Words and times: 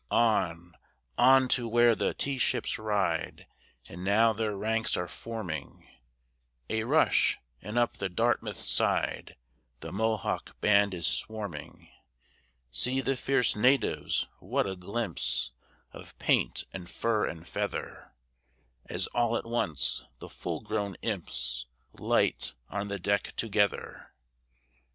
On 0.09 0.73
on 1.15 1.47
to 1.49 1.67
where 1.67 1.93
the 1.93 2.15
tea 2.15 2.39
ships 2.39 2.79
ride! 2.79 3.45
And 3.87 4.03
now 4.03 4.33
their 4.33 4.57
ranks 4.57 4.97
are 4.97 5.07
forming, 5.07 5.87
A 6.71 6.85
rush, 6.85 7.37
and 7.61 7.77
up 7.77 7.97
the 7.97 8.09
Dartmouth's 8.09 8.67
side 8.67 9.35
The 9.81 9.91
Mohawk 9.91 10.59
band 10.59 10.95
is 10.95 11.05
swarming! 11.05 11.87
See 12.71 12.99
the 12.99 13.15
fierce 13.15 13.55
natives! 13.55 14.25
What 14.39 14.65
a 14.65 14.75
glimpse 14.75 15.51
Of 15.91 16.17
paint 16.17 16.65
and 16.73 16.89
fur 16.89 17.27
and 17.27 17.47
feather, 17.47 18.15
As 18.87 19.05
all 19.05 19.37
at 19.37 19.45
once 19.45 20.03
the 20.17 20.29
full 20.29 20.61
grown 20.61 20.95
imps 21.03 21.67
Light 21.93 22.55
on 22.69 22.87
the 22.87 22.97
deck 22.97 23.35
together! 23.35 24.15